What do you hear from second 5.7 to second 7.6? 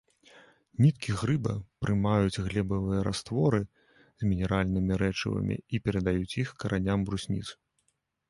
і перадаюць іх караням брусніц.